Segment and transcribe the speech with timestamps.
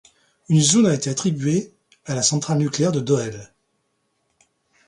[0.49, 1.75] Une zone a été attribué
[2.07, 3.53] à la centrale nucléaire de Doel.